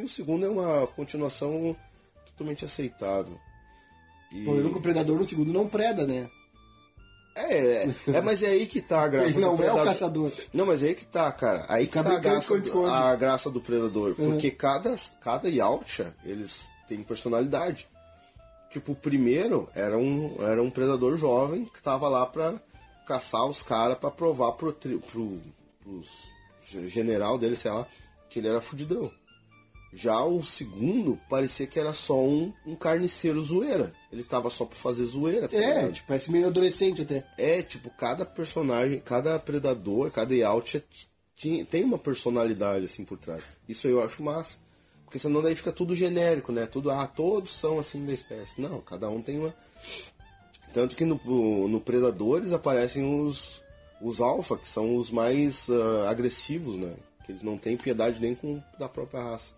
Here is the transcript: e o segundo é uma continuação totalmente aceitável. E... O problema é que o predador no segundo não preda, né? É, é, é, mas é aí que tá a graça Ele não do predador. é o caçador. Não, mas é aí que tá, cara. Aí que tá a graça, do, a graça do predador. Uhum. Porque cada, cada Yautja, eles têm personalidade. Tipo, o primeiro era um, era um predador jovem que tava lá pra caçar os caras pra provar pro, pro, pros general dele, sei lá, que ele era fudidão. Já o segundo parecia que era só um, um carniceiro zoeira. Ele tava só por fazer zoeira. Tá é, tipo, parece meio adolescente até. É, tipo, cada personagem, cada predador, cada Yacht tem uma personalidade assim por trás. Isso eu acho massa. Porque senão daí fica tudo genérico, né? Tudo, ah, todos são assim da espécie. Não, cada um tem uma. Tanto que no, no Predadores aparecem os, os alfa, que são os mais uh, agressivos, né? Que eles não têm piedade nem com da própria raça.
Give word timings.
e 0.00 0.04
o 0.04 0.08
segundo 0.08 0.46
é 0.46 0.48
uma 0.48 0.86
continuação 0.88 1.76
totalmente 2.26 2.64
aceitável. 2.64 3.38
E... 4.32 4.42
O 4.42 4.44
problema 4.44 4.68
é 4.68 4.72
que 4.72 4.78
o 4.78 4.82
predador 4.82 5.18
no 5.18 5.28
segundo 5.28 5.52
não 5.52 5.68
preda, 5.68 6.06
né? 6.06 6.28
É, 7.36 7.84
é, 7.84 7.94
é, 8.14 8.20
mas 8.20 8.42
é 8.42 8.48
aí 8.48 8.66
que 8.66 8.80
tá 8.80 9.02
a 9.02 9.08
graça 9.08 9.28
Ele 9.28 9.38
não 9.40 9.52
do 9.52 9.58
predador. 9.58 9.78
é 9.78 9.82
o 9.82 9.86
caçador. 9.86 10.32
Não, 10.52 10.66
mas 10.66 10.82
é 10.82 10.88
aí 10.88 10.94
que 10.94 11.06
tá, 11.06 11.30
cara. 11.30 11.64
Aí 11.68 11.86
que 11.86 11.92
tá 11.92 12.00
a 12.00 12.18
graça, 12.18 12.58
do, 12.58 12.86
a 12.86 13.16
graça 13.16 13.50
do 13.50 13.60
predador. 13.60 14.14
Uhum. 14.18 14.32
Porque 14.32 14.50
cada, 14.50 14.94
cada 15.20 15.48
Yautja, 15.48 16.14
eles 16.24 16.68
têm 16.88 17.02
personalidade. 17.02 17.86
Tipo, 18.70 18.92
o 18.92 18.96
primeiro 18.96 19.68
era 19.74 19.96
um, 19.96 20.34
era 20.40 20.62
um 20.62 20.70
predador 20.70 21.16
jovem 21.16 21.64
que 21.64 21.80
tava 21.80 22.08
lá 22.08 22.26
pra 22.26 22.54
caçar 23.06 23.46
os 23.46 23.62
caras 23.62 23.96
pra 23.96 24.10
provar 24.10 24.52
pro, 24.52 24.72
pro, 24.72 25.40
pros 25.80 26.30
general 26.86 27.38
dele, 27.38 27.56
sei 27.56 27.70
lá, 27.70 27.86
que 28.28 28.40
ele 28.40 28.48
era 28.48 28.60
fudidão. 28.60 29.10
Já 29.92 30.22
o 30.22 30.44
segundo 30.44 31.18
parecia 31.28 31.66
que 31.66 31.80
era 31.80 31.94
só 31.94 32.22
um, 32.22 32.52
um 32.66 32.76
carniceiro 32.76 33.40
zoeira. 33.42 33.92
Ele 34.12 34.22
tava 34.22 34.50
só 34.50 34.64
por 34.64 34.76
fazer 34.76 35.04
zoeira. 35.04 35.48
Tá 35.48 35.56
é, 35.56 35.90
tipo, 35.90 36.08
parece 36.08 36.30
meio 36.30 36.46
adolescente 36.46 37.02
até. 37.02 37.26
É, 37.38 37.62
tipo, 37.62 37.90
cada 37.90 38.24
personagem, 38.24 39.00
cada 39.00 39.38
predador, 39.38 40.10
cada 40.10 40.34
Yacht 40.34 40.84
tem 41.70 41.84
uma 41.84 41.98
personalidade 41.98 42.84
assim 42.84 43.04
por 43.04 43.18
trás. 43.18 43.42
Isso 43.68 43.86
eu 43.86 44.02
acho 44.02 44.22
massa. 44.22 44.58
Porque 45.04 45.18
senão 45.18 45.40
daí 45.40 45.54
fica 45.54 45.72
tudo 45.72 45.96
genérico, 45.96 46.52
né? 46.52 46.66
Tudo, 46.66 46.90
ah, 46.90 47.06
todos 47.06 47.52
são 47.52 47.78
assim 47.78 48.04
da 48.04 48.12
espécie. 48.12 48.60
Não, 48.60 48.80
cada 48.82 49.08
um 49.08 49.22
tem 49.22 49.38
uma. 49.38 49.54
Tanto 50.74 50.94
que 50.94 51.04
no, 51.04 51.66
no 51.66 51.80
Predadores 51.80 52.52
aparecem 52.52 53.04
os, 53.24 53.64
os 54.02 54.20
alfa, 54.20 54.58
que 54.58 54.68
são 54.68 54.96
os 54.96 55.10
mais 55.10 55.68
uh, 55.68 56.06
agressivos, 56.08 56.76
né? 56.76 56.94
Que 57.24 57.32
eles 57.32 57.42
não 57.42 57.56
têm 57.56 57.74
piedade 57.74 58.20
nem 58.20 58.34
com 58.34 58.62
da 58.78 58.86
própria 58.86 59.22
raça. 59.22 59.54